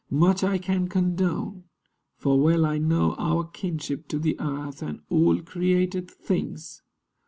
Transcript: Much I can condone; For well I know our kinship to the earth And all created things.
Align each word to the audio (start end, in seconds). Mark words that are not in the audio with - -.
Much 0.09 0.43
I 0.43 0.57
can 0.57 0.87
condone; 0.87 1.65
For 2.17 2.39
well 2.41 2.65
I 2.65 2.79
know 2.79 3.13
our 3.19 3.43
kinship 3.43 4.07
to 4.07 4.17
the 4.17 4.35
earth 4.39 4.81
And 4.81 5.01
all 5.11 5.39
created 5.43 6.09
things. 6.09 6.81